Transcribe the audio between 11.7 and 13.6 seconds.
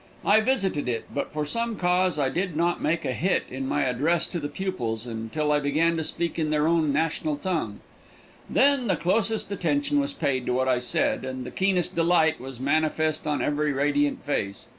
delight was manifest on